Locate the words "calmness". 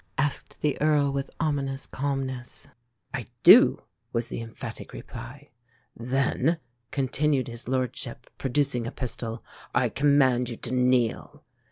1.85-2.67